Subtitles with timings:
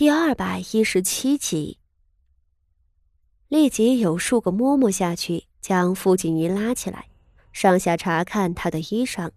[0.00, 1.78] 第二百一十七集，
[3.48, 7.08] 立即有数个嬷嬷下去将傅锦仪拉起来，
[7.52, 9.30] 上下查看她的衣裳。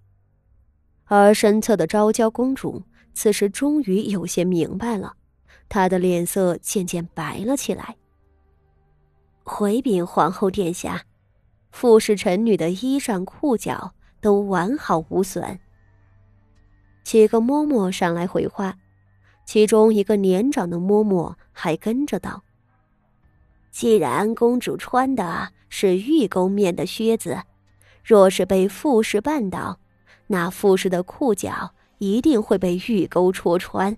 [1.03, 2.81] 而身侧的昭娇公主
[3.13, 5.17] 此时终于有些明白了，
[5.67, 7.97] 她的脸色渐渐白了起来。
[9.43, 11.03] 回禀皇后殿下，
[11.71, 15.59] 傅氏臣女的衣裳裤脚都完好无损。
[17.03, 18.77] 几个嬷嬷上来回话。
[19.45, 22.43] 其中一个年长的嬷嬷还跟着道
[23.71, 27.41] ：“既然公主穿的是玉钩面的靴子，
[28.03, 29.79] 若是被傅氏绊倒，
[30.27, 33.97] 那傅氏的裤脚一定会被玉钩戳穿，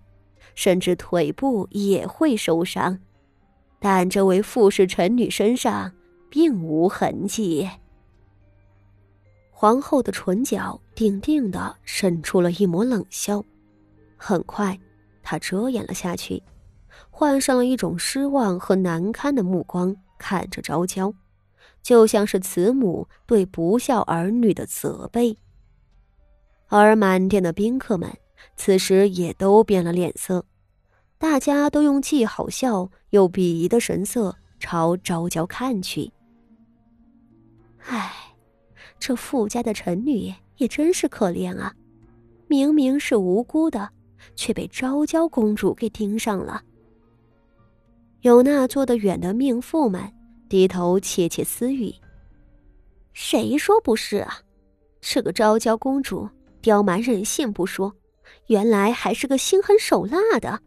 [0.55, 3.00] 甚至腿部也会受伤。
[3.80, 5.91] 但这位傅氏臣女身上
[6.30, 7.70] 并无痕迹。”
[9.52, 13.44] 皇后的唇角定定的渗出了一抹冷笑，
[14.17, 14.77] 很快。
[15.26, 16.42] 他遮掩了下去，
[17.10, 21.12] 换上了一种失望和难堪的目光看着昭娇，
[21.82, 25.36] 就像是慈母对不孝儿女的责备。
[26.67, 28.09] 而满殿的宾客们
[28.56, 30.45] 此时也都变了脸色，
[31.17, 36.12] 大家都用既好笑又鄙夷的神色朝昭娇看去。
[37.88, 38.14] 唉，
[39.00, 41.73] 这富家的臣女也真是可怜啊，
[42.48, 43.89] 明明是无辜的。
[44.36, 46.62] 却被昭娇公主给盯上了。
[48.22, 50.12] 有那坐得远的命妇们
[50.50, 51.94] 低头窃窃私语
[53.14, 54.40] ：“谁说不是啊？
[55.02, 56.28] 这个昭娇公主
[56.62, 57.94] 刁蛮任性不说，
[58.48, 60.60] 原来还是个心狠手辣的。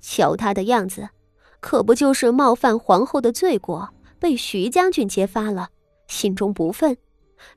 [0.00, 1.08] 瞧她的样子，
[1.58, 5.70] 可不就是冒犯皇后的罪过被徐将军揭发了，
[6.06, 6.96] 心中不忿，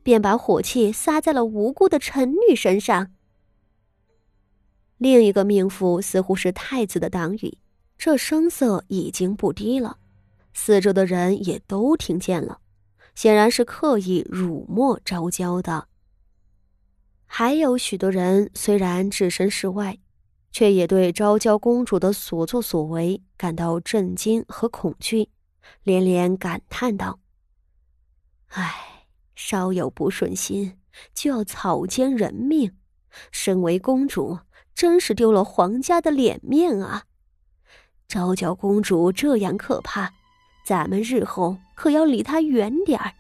[0.02, 3.12] 便把火气撒在了无辜的臣女身上。”
[5.02, 7.58] 另一个命妇似乎是太子的党羽，
[7.98, 9.98] 这声色已经不低了，
[10.54, 12.60] 四周的人也都听见了，
[13.16, 15.88] 显然是刻意辱没昭娇的。
[17.26, 19.98] 还有许多人虽然置身事外，
[20.52, 25.30] 却也对昭娇公主的所作所为感到震惊和恐惧，
[25.82, 27.20] 连连感叹道
[28.54, 30.78] ：“唉，稍有不顺心，
[31.16, 32.78] 就要草菅人命，
[33.32, 34.38] 身为公主。”
[34.82, 37.04] 真是丢了皇家的脸面啊！
[38.08, 40.12] 昭娇公主这样可怕，
[40.66, 43.14] 咱们日后可要离她远点儿。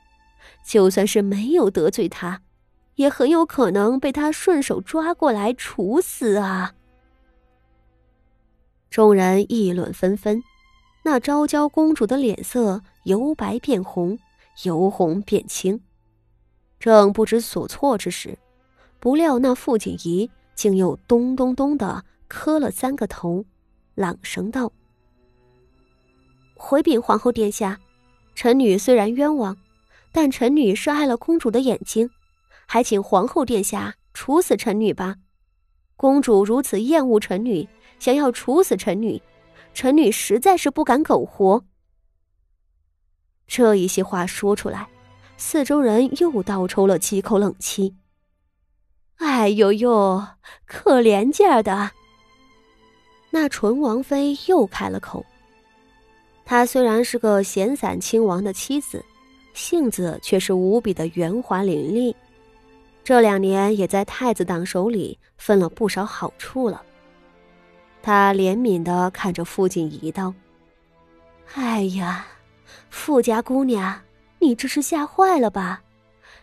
[0.65, 2.41] 就算是没有得罪她，
[2.95, 6.73] 也很有可能被她顺手抓过来处死啊！
[8.89, 10.41] 众人议论纷纷，
[11.03, 14.17] 那昭娇公主的脸色由白变红，
[14.63, 15.79] 由红变青，
[16.79, 18.39] 正不知所措之时，
[18.99, 20.31] 不料那傅锦仪。
[20.55, 23.45] 竟又咚咚咚的磕了三个头，
[23.95, 24.71] 朗声道
[26.55, 27.79] ：“回禀皇后殿下，
[28.35, 29.57] 臣女虽然冤枉，
[30.11, 32.09] 但臣女是爱了公主的眼睛，
[32.65, 35.15] 还请皇后殿下处死臣女吧。
[35.95, 37.67] 公主如此厌恶臣女，
[37.99, 39.21] 想要处死臣女，
[39.73, 41.63] 臣女实在是不敢苟活。”
[43.47, 44.87] 这一些话说出来，
[45.35, 47.93] 四周人又倒抽了几口冷气。
[49.21, 50.25] 哎呦呦，
[50.65, 51.91] 可怜劲儿的！
[53.29, 55.23] 那纯王妃又开了口。
[56.43, 59.05] 她虽然是个闲散亲王的妻子，
[59.53, 62.13] 性子却是无比的圆滑伶俐。
[63.03, 66.81] 这两年也在太子党手里分了不少好处了。
[68.01, 70.33] 她怜悯的看着傅锦仪道
[71.53, 72.25] ：“哎呀，
[72.89, 74.01] 傅家姑娘，
[74.39, 75.83] 你这是吓坏了吧？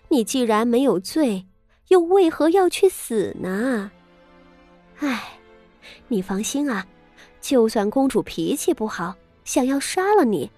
[0.07, 1.45] 你既然没有罪。”
[1.89, 3.91] 又为何要去死呢？
[4.99, 5.39] 唉，
[6.09, 6.87] 你放心啊，
[7.41, 10.51] 就算公主脾气不好，想要杀了你，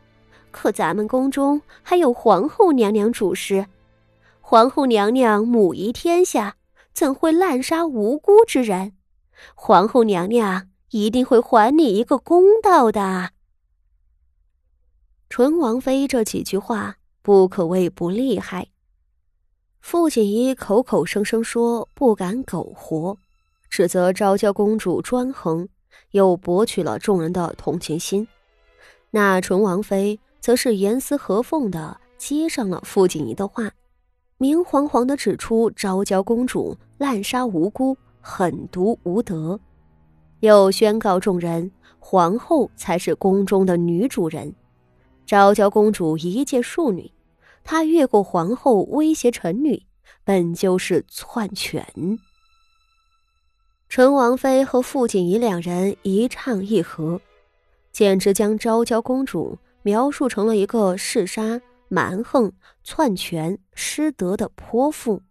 [0.50, 3.66] 可咱们宫中还有皇后娘娘主事，
[4.40, 6.56] 皇后娘娘母仪天下，
[6.92, 8.92] 怎会滥杀无辜之人？
[9.54, 13.30] 皇后娘娘一定会还你一个公道的。
[15.28, 18.66] 纯王妃这几句话不可谓不厉害。
[19.80, 23.16] 傅锦衣口口声声说不敢苟活，
[23.68, 25.68] 指责昭娇公主专横，
[26.12, 28.28] 又博取了众人的同情心。
[29.10, 33.70] 那纯王妃则是严丝合缝的接上了傅锦衣的话，
[34.36, 39.58] 明晃晃的指出昭娇公主滥杀无辜、狠毒无德，
[40.40, 44.54] 又宣告众人皇后才是宫中的女主人，
[45.26, 47.10] 昭娇公主一介庶女。
[47.64, 49.86] 他越过皇后威胁臣女，
[50.24, 51.84] 本就是篡权。
[53.88, 57.20] 陈王妃和傅锦仪两人一唱一和，
[57.90, 62.52] 简直将昭娇公主描述成了一个嗜杀、蛮横、
[62.84, 65.22] 篡权、失德的泼妇。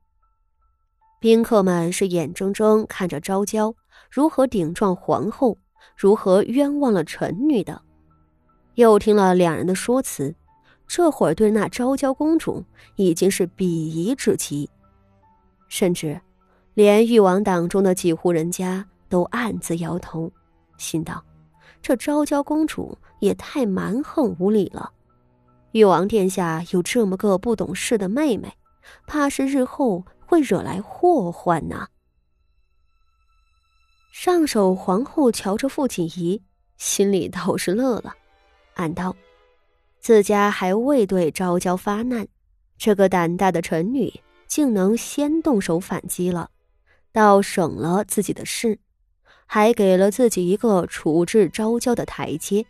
[1.22, 3.76] 宾客们是眼睁睁看着昭娇
[4.10, 5.58] 如何顶撞皇后，
[5.96, 7.82] 如何冤枉了臣女的，
[8.76, 10.36] 又听了两人的说辞，
[10.90, 12.66] 这会儿对那昭娇公主
[12.98, 14.70] 已经是鄙夷至极，
[15.70, 16.20] 甚至
[16.74, 20.30] 连誉王党中的几户人家都暗自摇头，
[20.78, 21.24] 心道：
[21.82, 24.92] 这昭娇公主也太蛮横无理了。
[25.72, 28.52] 誉王殿下有这么个不懂事的妹妹，
[29.08, 30.04] 怕是日后。
[30.30, 31.88] 会惹来祸患呢。
[34.12, 36.40] 上首皇后瞧着傅锦仪，
[36.78, 38.14] 心里倒是乐了，
[38.76, 39.16] 暗道：
[40.00, 42.28] 自家还未对昭娇发难，
[42.78, 46.50] 这个胆大的臣女竟能先动手反击了，
[47.12, 48.80] 倒省了自己的事，
[49.46, 52.66] 还给了自己一个处置昭娇的台阶。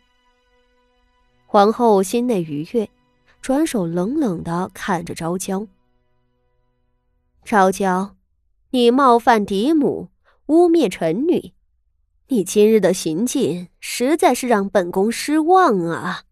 [1.46, 2.88] 皇后心内愉悦，
[3.40, 5.66] 转手冷冷的看着昭娇。
[7.44, 8.16] 昭娇，
[8.70, 10.08] 你冒犯嫡母，
[10.46, 11.52] 污蔑臣女，
[12.28, 16.24] 你今日的行径实在是让本宫失望啊！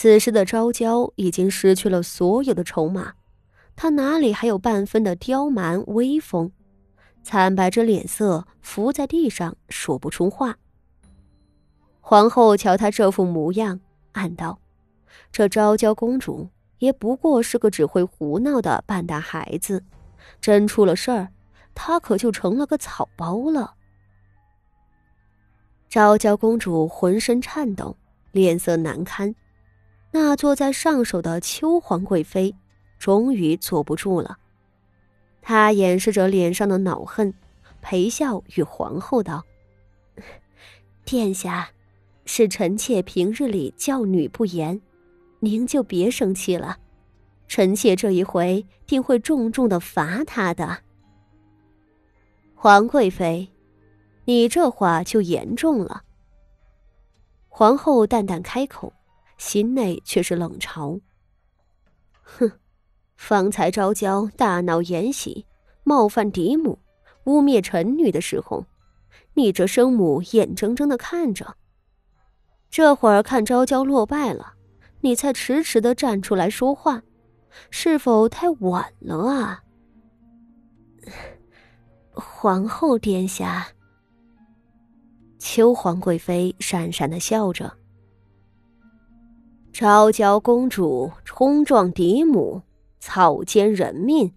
[0.00, 3.14] 此时的昭娇已经失去了所有的筹码，
[3.74, 6.52] 她哪里还有半分的刁蛮威风？
[7.24, 10.56] 惨白着脸色伏在地上，说不出话。
[12.00, 13.80] 皇后瞧她这副模样，
[14.12, 14.60] 暗道：
[15.32, 16.48] 这昭娇公主。
[16.78, 19.82] 也不过是个只会胡闹的半大孩子，
[20.40, 21.30] 真出了事儿，
[21.74, 23.74] 她可就成了个草包了。
[25.88, 27.96] 昭娇公主浑身颤抖，
[28.30, 29.34] 脸色难堪。
[30.10, 32.54] 那坐在上首的秋皇贵妃，
[32.98, 34.38] 终于坐不住了。
[35.42, 37.32] 她掩饰着脸上的恼恨，
[37.80, 39.44] 陪笑与皇后道
[41.04, 41.70] ：“殿下，
[42.24, 44.80] 是臣妾平日里教女不严。”
[45.40, 46.78] 您就别生气了，
[47.46, 50.78] 臣妾这一回定会重重的罚她的。
[52.56, 53.48] 皇贵妃，
[54.24, 56.02] 你这话就严重了。
[57.48, 58.92] 皇后淡淡开口，
[59.38, 61.00] 心内却是冷嘲
[62.22, 62.52] ：“哼，
[63.16, 65.46] 方才昭娇大闹延禧，
[65.84, 66.78] 冒犯嫡母，
[67.24, 68.66] 污蔑臣女的时候，
[69.34, 71.54] 你这生母眼睁睁的看着；
[72.68, 74.54] 这会儿看昭娇落败了。”
[75.00, 77.04] 你才迟迟的站出来说话，
[77.70, 79.62] 是否太晚了啊？
[82.10, 83.68] 皇后殿下，
[85.38, 87.77] 秋皇贵妃讪讪的笑着。
[89.78, 92.62] 昭娇公主冲撞嫡母，
[92.98, 94.34] 草菅人命，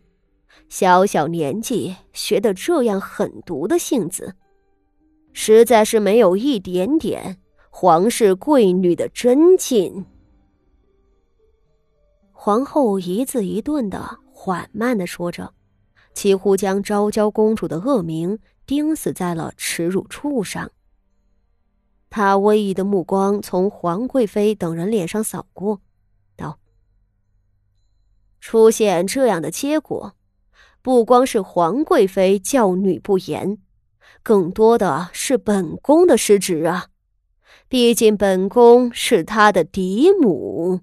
[0.70, 4.36] 小小年纪学的这样狠毒的性子，
[5.34, 7.40] 实在是没有一点点
[7.72, 10.06] 皇室贵女的真劲。
[12.32, 15.52] 皇后一字一顿的缓慢的说着，
[16.14, 20.70] 几乎将昭娇公主的恶名钉死在了耻辱柱上。
[22.12, 25.80] 他威仪的目光从皇贵妃等人脸上扫过，
[26.36, 26.60] 道
[28.42, 30.14] ：“出现这样的结果，
[30.82, 33.58] 不光是皇贵妃教女不严，
[34.22, 36.88] 更多的是本宫的失职啊！
[37.70, 40.82] 毕竟本宫是她的嫡母。”